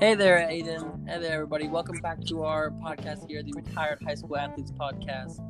[0.00, 1.08] Hey there, Aiden.
[1.08, 1.66] Hey there, everybody.
[1.66, 5.40] Welcome back to our podcast here, the Retired High School Athletes Podcast.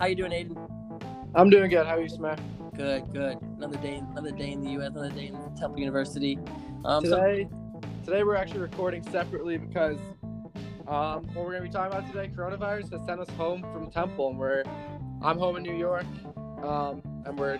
[0.00, 1.30] How you doing, Aiden?
[1.34, 1.86] I'm doing good.
[1.86, 2.38] How are you, Smack?
[2.74, 3.36] Good, good.
[3.58, 6.38] Another day, another day in the U.S., another day in Temple University.
[6.86, 7.80] Um, today, so...
[8.06, 9.98] today we're actually recording separately because
[10.88, 14.30] um, what we're gonna be talking about today, coronavirus has sent us home from Temple,
[14.30, 14.64] and we're
[15.20, 16.06] I'm home in New York,
[16.62, 17.58] um, and we're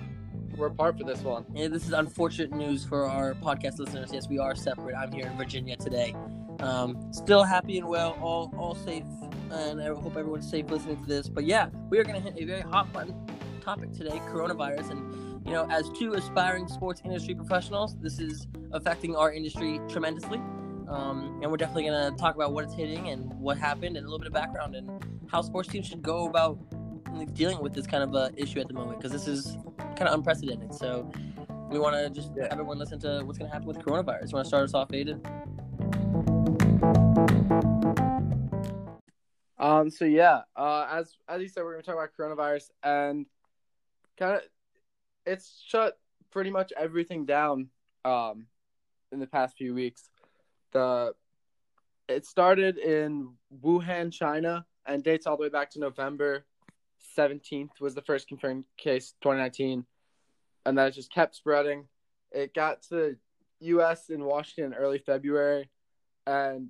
[0.56, 1.44] we're apart for this one.
[1.54, 4.10] Yeah, this is unfortunate news for our podcast listeners.
[4.12, 4.94] Yes, we are separate.
[4.94, 6.14] I'm here in Virginia today.
[6.60, 9.04] Um, still happy and well, all all safe,
[9.50, 11.28] and I hope everyone's safe listening to this.
[11.28, 13.14] But yeah, we are going to hit a very hot button
[13.60, 14.90] topic today: coronavirus.
[14.90, 20.40] And you know, as two aspiring sports industry professionals, this is affecting our industry tremendously.
[20.88, 24.04] Um, and we're definitely going to talk about what it's hitting and what happened, and
[24.04, 24.90] a little bit of background and
[25.30, 26.58] how sports teams should go about
[27.34, 29.56] dealing with this kind of uh, issue at the moment because this is
[30.02, 30.74] kind of unprecedented.
[30.74, 31.08] So
[31.70, 32.44] we want to just yeah.
[32.44, 34.30] have everyone listen to what's going to happen with coronavirus.
[34.30, 35.24] You want to start us off, Aiden?
[39.58, 39.90] Um.
[39.90, 40.40] So yeah.
[40.56, 40.88] Uh.
[40.90, 43.26] As as you said, we're going to talk about coronavirus and
[44.18, 44.42] kind of
[45.24, 45.98] it's shut
[46.32, 47.68] pretty much everything down.
[48.04, 48.46] Um,
[49.12, 50.10] in the past few weeks,
[50.72, 51.14] the
[52.08, 56.44] it started in Wuhan, China, and dates all the way back to November
[57.16, 59.84] 17th was the first confirmed case 2019
[60.64, 61.86] and then it just kept spreading.
[62.30, 63.16] It got to
[63.62, 65.68] us in washington early february
[66.26, 66.68] and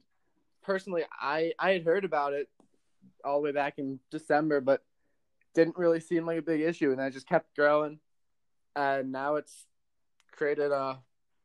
[0.63, 2.49] personally i i had heard about it
[3.25, 4.83] all the way back in december but
[5.55, 7.99] didn't really seem like a big issue and then it just kept growing
[8.77, 9.67] and now it's
[10.33, 10.99] created a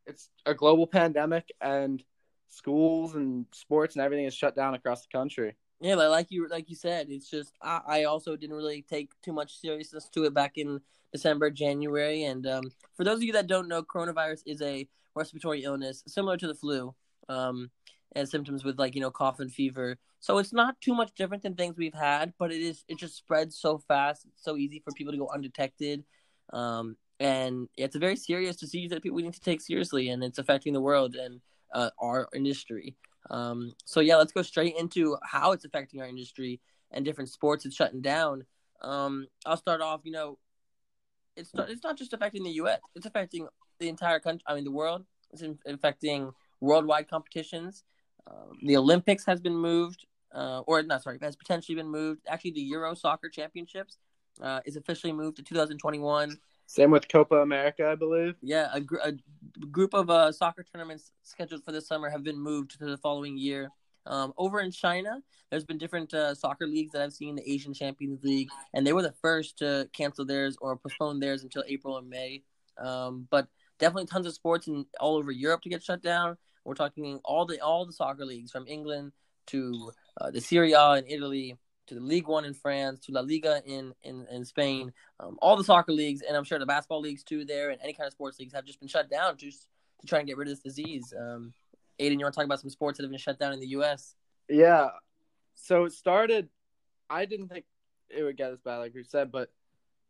[0.05, 2.03] it's a global pandemic and
[2.49, 6.47] schools and sports and everything is shut down across the country yeah, but like you
[6.47, 10.23] like you said, it's just I, I also didn't really take too much seriousness to
[10.25, 12.63] it back in December, January, and um,
[12.95, 16.55] for those of you that don't know, coronavirus is a respiratory illness similar to the
[16.55, 16.95] flu,
[17.29, 17.69] um,
[18.15, 19.97] and symptoms with like you know cough and fever.
[20.19, 23.15] So it's not too much different than things we've had, but it is it just
[23.15, 26.03] spreads so fast, it's so easy for people to go undetected,
[26.53, 30.39] um, and it's a very serious disease that people need to take seriously, and it's
[30.39, 31.39] affecting the world and
[31.73, 32.95] uh, our industry.
[33.29, 36.61] Um, so yeah, let's go straight into how it's affecting our industry
[36.91, 38.45] and different sports it's shutting down.
[38.81, 40.01] Um, I'll start off.
[40.03, 40.37] You know,
[41.35, 42.79] it's not, it's not just affecting the U.S.
[42.95, 43.47] It's affecting
[43.79, 44.43] the entire country.
[44.47, 45.05] I mean, the world.
[45.31, 47.83] It's affecting worldwide competitions.
[48.25, 52.21] Uh, the Olympics has been moved, uh, or not sorry, has potentially been moved.
[52.27, 53.97] Actually, the Euro Soccer Championships
[54.41, 56.37] uh, is officially moved to 2021.
[56.67, 58.35] Same with Copa America, I believe.
[58.41, 59.13] Yeah, a, gr- a
[59.71, 63.37] group of uh, soccer tournaments scheduled for this summer have been moved to the following
[63.37, 63.69] year.
[64.05, 67.73] Um, over in China, there's been different uh, soccer leagues that I've seen, the Asian
[67.73, 71.97] Champions League, and they were the first to cancel theirs or postpone theirs until April
[71.97, 72.43] or May.
[72.77, 73.47] Um, but
[73.79, 76.37] definitely tons of sports in all over Europe to get shut down.
[76.65, 79.13] We're talking all the all the soccer leagues from England
[79.47, 83.21] to uh, the Serie A in Italy to the League One in France, to La
[83.21, 87.01] Liga in in, in Spain, um, all the soccer leagues, and I'm sure the basketball
[87.01, 87.45] leagues too.
[87.45, 89.67] There and any kind of sports leagues have just been shut down just
[90.01, 91.13] to try and get rid of this disease.
[91.17, 91.53] Um,
[91.99, 93.67] Aiden, you want to talk about some sports that have been shut down in the
[93.69, 94.15] U.S.?
[94.47, 94.89] Yeah.
[95.55, 96.49] So it started.
[97.09, 97.65] I didn't think
[98.09, 99.49] it would get as bad, like we said, but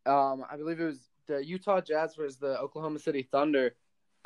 [0.05, 3.75] um, I believe it was the Utah Jazz versus the Oklahoma City Thunder,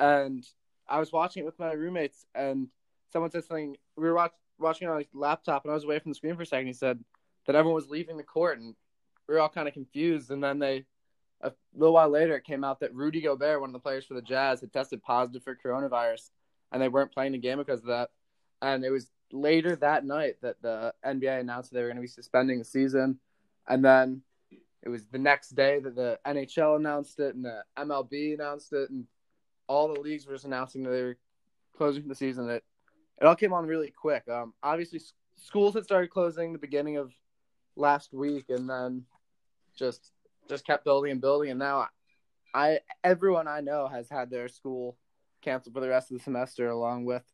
[0.00, 0.44] and
[0.88, 2.68] I was watching it with my roommates, and
[3.12, 3.76] someone said something.
[3.96, 6.42] We were watch, watching on a laptop, and I was away from the screen for
[6.42, 6.66] a second.
[6.66, 6.98] He said,
[7.46, 8.74] that everyone was leaving the court and
[9.28, 10.30] we were all kind of confused.
[10.30, 10.84] And then they,
[11.40, 14.14] a little while later, it came out that Rudy Gobert, one of the players for
[14.14, 16.30] the Jazz, had tested positive for coronavirus
[16.70, 18.10] and they weren't playing the game because of that.
[18.60, 22.02] And it was later that night that the NBA announced that they were going to
[22.02, 23.18] be suspending the season.
[23.68, 24.22] And then
[24.82, 28.90] it was the next day that the NHL announced it and the MLB announced it.
[28.90, 29.06] And
[29.66, 31.18] all the leagues were just announcing that they were
[31.76, 32.48] closing the season.
[32.48, 32.64] It,
[33.20, 34.28] it all came on really quick.
[34.28, 35.00] Um, obviously,
[35.36, 37.12] schools had started closing the beginning of
[37.76, 39.04] last week, and then
[39.76, 40.12] just
[40.48, 41.88] just kept building and building, and now
[42.54, 44.96] I everyone I know has had their school
[45.42, 47.24] canceled for the rest of the semester, along with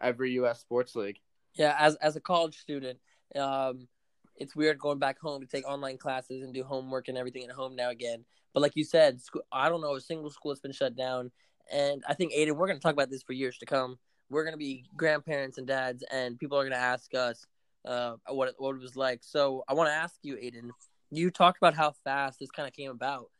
[0.00, 0.60] every U.S.
[0.60, 1.18] sports league.
[1.54, 2.98] Yeah, as as a college student,
[3.36, 3.88] um,
[4.36, 7.50] it's weird going back home to take online classes and do homework and everything at
[7.50, 8.24] home now again.
[8.54, 11.30] But like you said, school, I don't know a single school that's been shut down,
[11.72, 13.98] and I think Aiden, we're going to talk about this for years to come.
[14.30, 17.46] We're going to be grandparents and dads, and people are going to ask us,
[17.88, 19.20] uh, what it, what it was like.
[19.22, 20.70] So I want to ask you, Aiden.
[21.10, 23.30] You talked about how fast this kind of came about.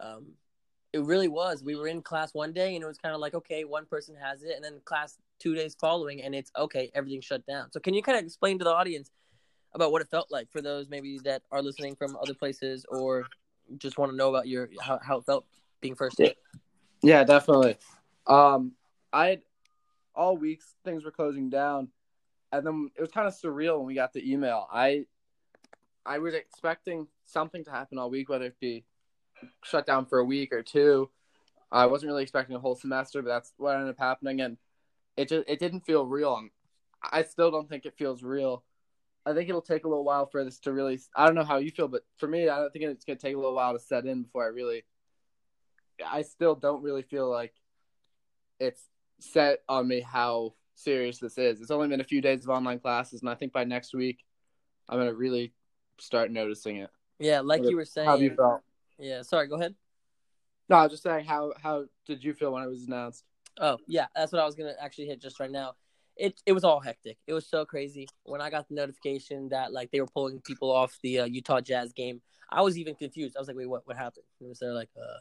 [0.00, 0.32] Um,
[0.92, 1.62] it really was.
[1.62, 4.14] We were in class one day, and it was kind of like, okay, one person
[4.16, 7.70] has it, and then class two days following, and it's okay, everything shut down.
[7.70, 9.10] So can you kind of explain to the audience
[9.74, 13.26] about what it felt like for those maybe that are listening from other places or
[13.78, 15.46] just want to know about your how, how it felt
[15.80, 16.36] being first hit?
[17.02, 17.76] Yeah, definitely.
[18.26, 18.72] Um,
[19.12, 19.40] I
[20.14, 21.88] all weeks things were closing down,
[22.52, 24.68] and then it was kind of surreal when we got the email.
[24.70, 25.06] I
[26.04, 28.84] I was expecting something to happen all week, whether it be
[29.64, 31.10] shut down for a week or two.
[31.70, 34.58] I wasn't really expecting a whole semester, but that's what ended up happening, and
[35.16, 36.48] it just it didn't feel real.
[37.02, 38.62] I still don't think it feels real.
[39.24, 41.00] I think it'll take a little while for this to really.
[41.16, 43.34] I don't know how you feel, but for me, I don't think it's gonna take
[43.34, 44.84] a little while to set in before I really.
[46.04, 47.54] I still don't really feel like
[48.58, 48.82] it's
[49.20, 51.60] set on me how serious this is.
[51.60, 54.18] It's only been a few days of online classes, and I think by next week,
[54.88, 55.52] I'm gonna really
[55.98, 56.90] start noticing it.
[57.18, 58.06] Yeah, like you were saying.
[58.06, 58.60] How have you felt?
[58.98, 59.48] Yeah, sorry.
[59.48, 59.74] Go ahead.
[60.68, 63.24] No, I was just saying how how did you feel when it was announced?
[63.60, 65.74] Oh yeah, that's what I was gonna actually hit just right now.
[66.16, 67.18] It it was all hectic.
[67.26, 70.70] It was so crazy when I got the notification that like they were pulling people
[70.70, 72.22] off the uh, Utah Jazz game.
[72.50, 73.36] I was even confused.
[73.36, 73.86] I was like, wait, what?
[73.86, 74.24] What happened?
[74.40, 75.18] And was there like uh,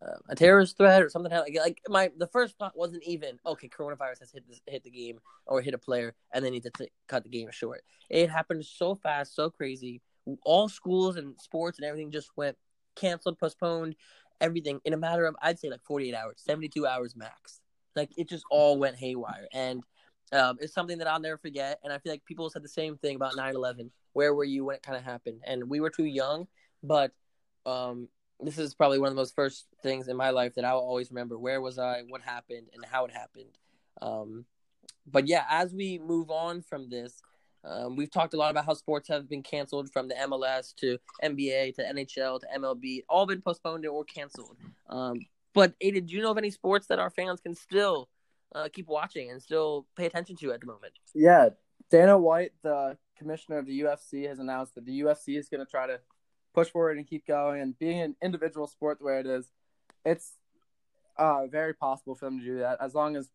[0.00, 1.32] uh, a terrorist threat or something?
[1.32, 3.68] Like, like my the first thought wasn't even okay.
[3.68, 6.70] Coronavirus has hit this, hit the game or hit a player, and they need to
[6.76, 7.82] t- cut the game short.
[8.08, 10.00] It happened so fast, so crazy.
[10.44, 12.56] All schools and sports and everything just went
[12.96, 13.96] canceled, postponed,
[14.40, 17.60] everything in a matter of I'd say like 48 hours, 72 hours max.
[17.96, 19.82] Like it just all went haywire, and
[20.32, 21.80] um, it's something that I'll never forget.
[21.82, 23.90] And I feel like people said the same thing about 9/11.
[24.12, 25.40] Where were you when it kind of happened?
[25.44, 26.46] And we were too young,
[26.82, 27.12] but
[27.66, 28.08] um,
[28.40, 31.10] this is probably one of the most first things in my life that I'll always
[31.10, 31.38] remember.
[31.38, 32.02] Where was I?
[32.08, 32.68] What happened?
[32.74, 33.58] And how it happened.
[34.00, 34.44] Um,
[35.06, 37.20] but yeah, as we move on from this,
[37.64, 40.98] um, we've talked a lot about how sports have been canceled from the MLS to
[41.22, 44.56] NBA to NHL to MLB, all been postponed or canceled.
[44.88, 48.08] Um, but Aiden, do you know of any sports that our fans can still
[48.54, 50.92] uh, keep watching and still pay attention to at the moment?
[51.14, 51.50] Yeah,
[51.90, 55.70] Dana White, the commissioner of the UFC, has announced that the UFC is going to
[55.70, 55.98] try to
[56.58, 57.60] push forward and keep going.
[57.60, 59.46] And being an individual sport the way it is,
[60.04, 60.32] it's
[61.16, 63.28] uh, very possible for them to do that as long as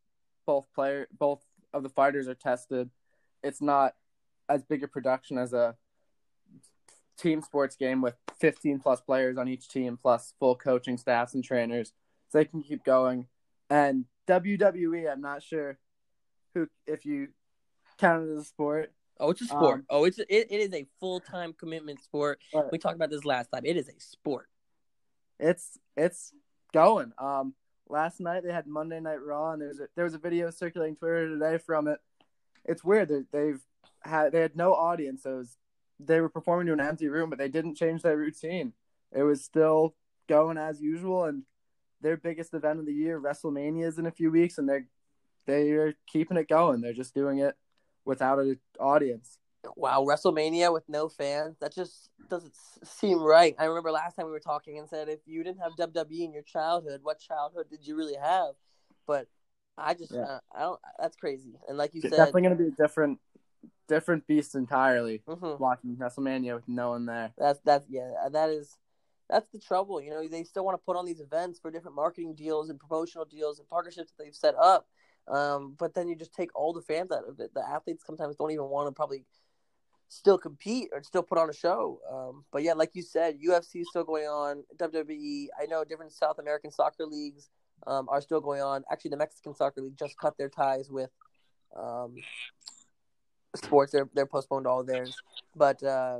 [0.46, 1.42] both player, both
[1.74, 2.90] of the fighters are tested.
[3.42, 3.94] It's not
[4.50, 5.76] as big a production as a
[7.18, 11.44] team sports game with 15 plus players on each team plus full coaching staffs and
[11.44, 11.94] trainers
[12.30, 13.28] so they can keep going
[13.70, 15.78] and WWE I'm not sure
[16.56, 17.28] who if you
[18.00, 19.80] count it as a sport oh it's a sport.
[19.80, 22.40] Um, oh it's it, it is a full-time commitment sport.
[22.72, 23.64] we talked about this last time.
[23.66, 24.48] It is a sport.
[25.40, 26.34] It's it's
[26.74, 27.14] going.
[27.18, 27.54] Um
[27.90, 30.96] last night they had Monday Night Raw and there's a, there was a video circulating
[30.96, 32.00] Twitter today from it.
[32.66, 33.10] It's weird.
[33.10, 33.62] That they've
[34.02, 35.24] had they had no audience.
[35.24, 35.58] So was,
[36.00, 38.74] they were performing to an empty room, but they didn't change their routine.
[39.12, 39.96] It was still
[40.28, 41.44] going as usual, and
[42.02, 44.88] their biggest event of the year, WrestleMania, is in a few weeks, and they're
[45.46, 46.82] they're keeping it going.
[46.82, 47.56] They're just doing it
[48.06, 49.38] without an audience.
[49.76, 51.56] Wow, WrestleMania with no fans.
[51.62, 52.54] That just doesn't
[52.84, 53.56] seem right.
[53.58, 56.34] I remember last time we were talking and said if you didn't have WWE in
[56.34, 58.56] your childhood, what childhood did you really have?
[59.08, 59.28] But
[59.78, 60.22] I just, yeah.
[60.22, 60.80] uh, I don't.
[61.00, 61.54] That's crazy.
[61.68, 63.20] And like you it's said, definitely going to be a different
[63.88, 65.22] different beast entirely.
[65.28, 65.62] Mm-hmm.
[65.62, 67.32] Watching WrestleMania with no one there.
[67.38, 68.12] That's that's yeah.
[68.32, 68.78] That is
[69.30, 70.02] that's the trouble.
[70.02, 72.80] You know, they still want to put on these events for different marketing deals and
[72.80, 74.88] promotional deals and partnerships that they've set up.
[75.28, 77.54] Um, but then you just take all the fans out of it.
[77.54, 79.26] The athletes sometimes don't even want to probably
[80.10, 82.00] still compete or still put on a show.
[82.12, 84.64] Um, but yeah, like you said, UFC is still going on.
[84.78, 87.50] WWE, I know different South American soccer leagues
[87.88, 88.84] um, are still going on.
[88.92, 91.10] Actually, the Mexican soccer league just cut their ties with
[91.76, 92.16] um,
[93.56, 93.92] sports.
[93.92, 95.16] They're they're postponed all theirs,
[95.56, 96.20] but uh,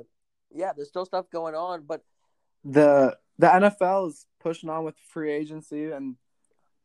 [0.52, 1.84] yeah, there's still stuff going on.
[1.88, 2.04] But
[2.64, 6.16] the the NFL is pushing on with free agency, and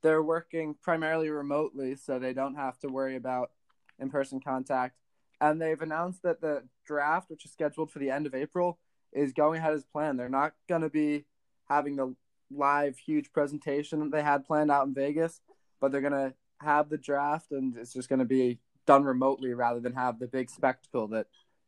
[0.02, 3.50] they're working primarily remotely, so they don't have to worry about
[3.98, 4.96] in person contact.
[5.40, 8.78] And they've announced that the draft, which is scheduled for the end of April,
[9.12, 10.18] is going ahead as planned.
[10.18, 11.24] They're not going to be
[11.68, 12.14] having the
[12.50, 15.40] live huge presentation that they had planned out in Vegas,
[15.80, 19.52] but they're going to have the draft, and it's just going to be done remotely
[19.54, 21.26] rather than have the big spectacle that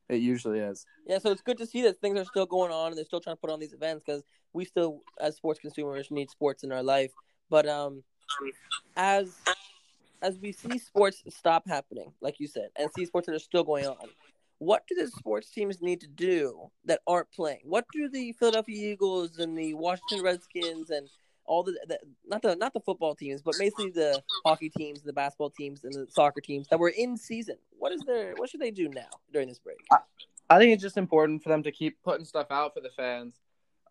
[0.09, 0.87] it usually is.
[1.07, 3.21] Yeah, so it's good to see that things are still going on and they're still
[3.21, 4.23] trying to put on these events because
[4.53, 7.13] we still, as sports consumers, need sports in our life.
[7.49, 8.03] But um,
[8.97, 9.35] as
[10.23, 13.65] as we see sports stop happening, like you said, and see sports that are still
[13.65, 14.09] going on,
[14.59, 17.61] what do the sports teams need to do that aren't playing?
[17.65, 21.09] What do the Philadelphia Eagles and the Washington Redskins and
[21.47, 25.13] all the, the, not the not the football teams, but basically the hockey teams, the
[25.13, 27.57] basketball teams, and the soccer teams that were in season.
[27.79, 29.79] What is their what should they do now during this break?
[29.91, 29.99] I,
[30.49, 33.41] I think it's just important for them to keep putting stuff out for the fans.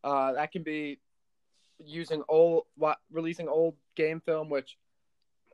[0.04, 1.00] Uh, that can be
[1.80, 2.66] using old
[3.12, 4.78] releasing old game film, which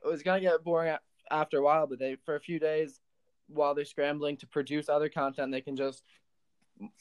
[0.04, 0.96] was gonna get boring
[1.30, 1.86] after a while.
[1.86, 3.00] But they for a few days
[3.48, 6.02] while they're scrambling to produce other content, they can just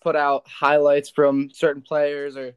[0.01, 2.55] put out highlights from certain players or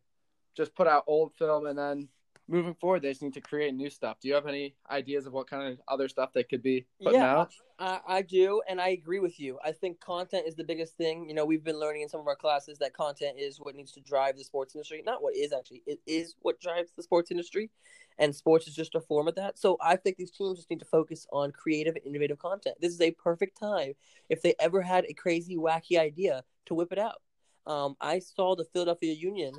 [0.56, 2.08] just put out old film and then
[2.48, 4.18] moving forward, they just need to create new stuff.
[4.20, 7.20] Do you have any ideas of what kind of other stuff they could be putting
[7.20, 7.52] yeah, out?
[7.78, 9.58] I, I do, and I agree with you.
[9.64, 11.28] I think content is the biggest thing.
[11.28, 13.92] You know, we've been learning in some of our classes that content is what needs
[13.92, 15.02] to drive the sports industry.
[15.04, 17.70] Not what is actually, it is what drives the sports industry,
[18.18, 19.58] and sports is just a form of that.
[19.58, 22.76] So I think these teams just need to focus on creative and innovative content.
[22.80, 23.92] This is a perfect time
[24.28, 27.20] if they ever had a crazy, wacky idea to whip it out.
[27.66, 29.52] Um, I saw the Philadelphia Union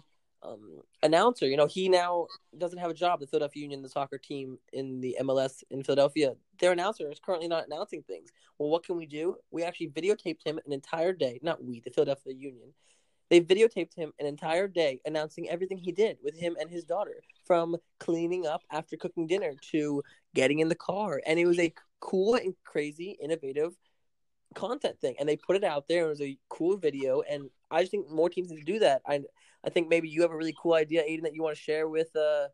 [0.43, 1.47] um, announcer.
[1.47, 2.27] You know, he now
[2.57, 3.19] doesn't have a job.
[3.19, 7.47] The Philadelphia Union, the soccer team in the MLS in Philadelphia, their announcer is currently
[7.47, 8.29] not announcing things.
[8.57, 9.35] Well, what can we do?
[9.51, 11.39] We actually videotaped him an entire day.
[11.41, 12.73] Not we, the Philadelphia Union.
[13.29, 17.21] They videotaped him an entire day announcing everything he did with him and his daughter,
[17.45, 20.01] from cleaning up after cooking dinner to
[20.33, 21.21] getting in the car.
[21.25, 23.73] And it was a cool and crazy, innovative
[24.55, 25.15] content thing.
[25.19, 26.07] And they put it out there.
[26.07, 27.21] It was a cool video.
[27.21, 29.03] And I just think more teams need to do that.
[29.07, 29.21] I
[29.65, 31.87] I think maybe you have a really cool idea, Aiden, that you want to share
[31.87, 32.47] with uh,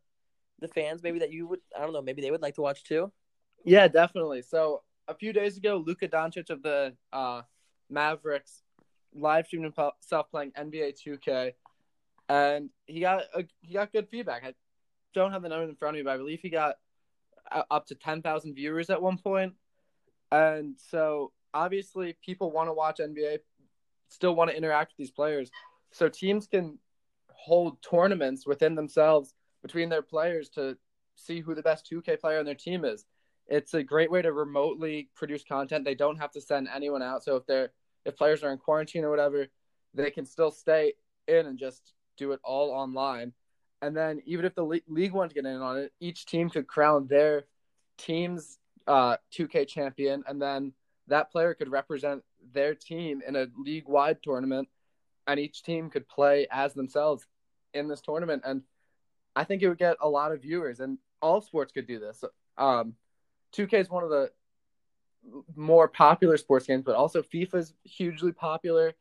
[0.60, 1.04] the fans.
[1.04, 3.12] Maybe that you would, I don't know, maybe they would like to watch too.
[3.64, 4.42] Yeah, definitely.
[4.42, 7.42] So a few days ago, Luka Doncic of the uh,
[7.90, 8.64] Mavericks
[9.14, 11.54] live streamed himself playing NBA 2K,
[12.30, 14.44] and he got a, he got good feedback.
[14.44, 14.54] I
[15.14, 16.76] don't have the numbers in front of me, but I believe he got
[17.52, 19.54] uh, up to 10,000 viewers at one point.
[20.32, 23.40] And so obviously, people want to watch NBA,
[24.10, 25.52] still want to interact with these players.
[25.92, 26.80] So teams can
[27.46, 30.75] hold tournaments within themselves between their players to
[31.16, 33.06] see who the best 2K player on their team is.
[33.48, 35.86] It's a great way to remotely produce content.
[35.86, 37.24] They don't have to send anyone out.
[37.24, 37.72] So if they're
[38.04, 39.48] if players are in quarantine or whatever,
[39.94, 40.94] they can still stay
[41.28, 43.34] in and just do it all online.
[43.82, 46.68] And then even if the league wanted to get in on it, each team could
[46.68, 47.46] crown their
[47.98, 50.74] team's uh, 2K champion, and then
[51.08, 52.24] that player could represent
[52.54, 54.68] their team in a league wide tournament,
[55.28, 57.25] and each team could play as themselves
[57.75, 58.44] in this tournament.
[58.46, 58.62] And
[59.36, 62.24] I think it would get a lot of viewers, and all sports could do this.
[62.58, 62.94] Um,
[63.53, 64.32] 2K is one of the
[65.55, 68.94] more popular sports games, but also FIFA is hugely popular.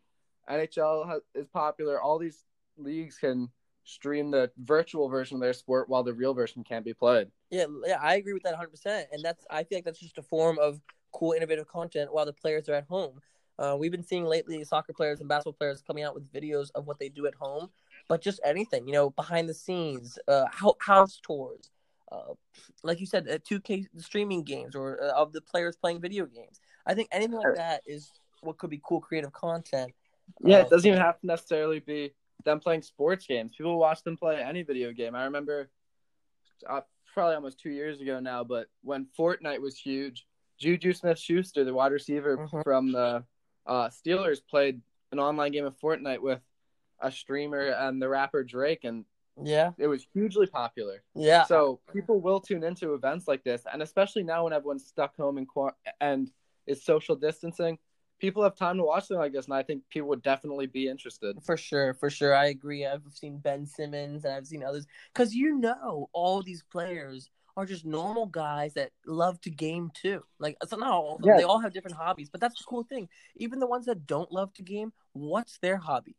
[0.51, 2.01] NHL is popular.
[2.01, 2.45] All these
[2.77, 3.51] leagues can
[3.85, 7.29] stream the virtual version of their sport while the real version can't be played.
[7.51, 9.05] Yeah, yeah, I agree with that 100%.
[9.13, 10.81] And that's I feel like that's just a form of
[11.13, 13.21] cool innovative content while the players are at home.
[13.59, 16.87] Uh, we've been seeing lately soccer players and basketball players coming out with videos of
[16.87, 17.71] what they do at home,
[18.09, 20.45] but just anything, you know, behind the scenes, uh,
[20.81, 21.71] house tours,
[22.13, 22.35] uh,
[22.83, 26.61] like you said, uh, 2K streaming games or uh, of the players playing video games.
[26.87, 29.93] I think anything like that is what could be cool creative content.
[30.43, 32.13] Yeah, it uh, doesn't even have to necessarily be
[32.45, 33.53] them playing sports games.
[33.57, 35.15] People watch them play any video game.
[35.15, 35.71] I remember
[36.69, 36.83] uh,
[37.13, 40.27] probably almost two years ago now, but when Fortnite was huge,
[40.59, 42.61] Juju Smith Schuster, the wide receiver mm-hmm.
[42.63, 43.25] from the
[43.67, 44.81] uh, Steelers, played
[45.13, 46.41] an online game of Fortnite with
[47.01, 49.05] a streamer and the rapper Drake, and
[49.43, 51.03] yeah, it was hugely popular.
[51.15, 55.17] Yeah, so people will tune into events like this, and especially now when everyone's stuck
[55.17, 55.49] home and
[56.01, 56.31] and
[56.67, 57.79] is social distancing
[58.25, 60.89] people have time to watch something like this, and I think people would definitely be
[60.89, 61.37] interested.
[61.45, 62.87] For sure, for sure, I agree.
[62.87, 67.67] I've seen Ben Simmons and I've seen others because you know all these players are
[67.67, 70.23] just normal guys that love to game too.
[70.39, 71.37] Like so not all yeah.
[71.37, 73.09] they all have different hobbies, but that's the cool thing.
[73.37, 76.17] Even the ones that don't love to game, what's their hobby?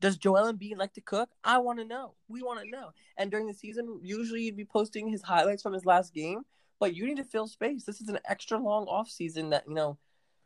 [0.00, 1.30] Does Joel Embiid like to cook?
[1.42, 2.14] I want to know.
[2.28, 2.90] We want to know.
[3.16, 6.42] And during the season, usually you'd be posting his highlights from his last game,
[6.78, 7.84] but you need to fill space.
[7.84, 9.98] This is an extra long off season that you know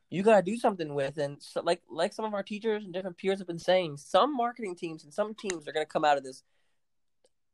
[0.08, 1.18] you got to do something with.
[1.18, 4.36] And so, like like some of our teachers and different peers have been saying, some
[4.36, 6.42] marketing teams and some teams are going to come out of this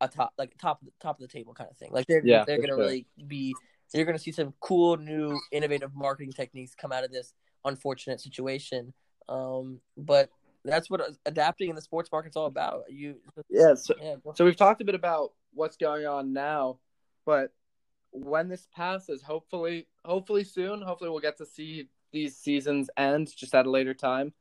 [0.01, 1.91] a top like top top of the table kind of thing.
[1.93, 2.79] Like they're yeah, they're going to sure.
[2.79, 3.55] really be
[3.95, 7.33] you're going to see some cool new innovative marketing techniques come out of this
[7.65, 8.93] unfortunate situation.
[9.29, 10.31] Um, but
[10.69, 12.85] that's what adapting in the sports market's all about.
[12.91, 13.17] You
[13.49, 13.75] yeah.
[13.75, 16.79] So, yeah, so we've talked a bit about what's going on now,
[17.25, 17.53] but
[18.11, 23.55] when this passes, hopefully, hopefully soon, hopefully we'll get to see these seasons end just
[23.55, 24.33] at a later time.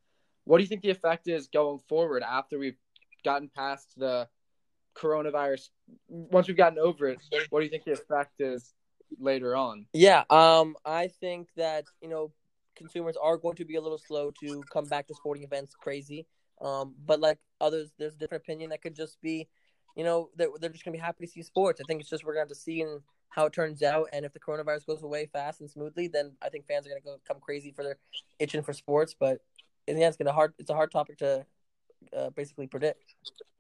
[0.46, 2.78] What do you think the effect is going forward after we've
[3.24, 4.28] gotten past the
[4.96, 5.70] coronavirus?
[6.08, 8.74] Once we've gotten over it, what do you think the effect is
[9.20, 9.88] later on?
[9.94, 12.32] Yeah, um, I think that you know
[12.76, 16.26] consumers are going to be a little slow to come back to sporting events crazy.
[16.62, 19.48] Um, but like others, there's a different opinion that could just be,
[19.96, 21.82] you know, they're, they're just gonna be happy to see sports.
[21.82, 23.02] I think it's just we're gonna have to see and
[23.36, 24.08] how it turns out.
[24.14, 27.02] And if the coronavirus goes away fast and smoothly, then I think fans are going
[27.02, 27.98] to go come crazy for their
[28.40, 29.14] itching for sports.
[29.18, 29.42] But
[29.88, 30.54] in the end, it's going to hard.
[30.58, 31.46] It's a hard topic to
[32.16, 33.04] uh, basically predict.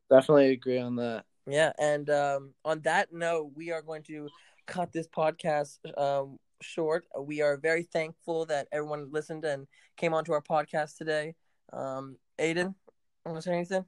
[0.10, 1.26] Definitely agree on that.
[1.46, 4.30] Yeah, and um, on that note, we are going to
[4.66, 7.06] cut this podcast um, short.
[7.20, 9.68] We are very thankful that everyone listened and
[9.98, 11.36] came onto our podcast today.
[11.74, 12.76] Um, Aiden,
[13.26, 13.86] want to say anything?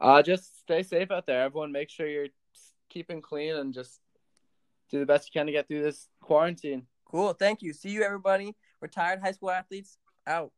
[0.00, 1.42] Uh, just stay safe out there.
[1.42, 2.28] Everyone, make sure you're
[2.88, 4.00] keeping clean and just
[4.90, 6.86] do the best you can to get through this quarantine.
[7.10, 7.32] Cool.
[7.32, 7.72] Thank you.
[7.72, 8.54] See you, everybody.
[8.80, 10.52] Retired high school athletes out.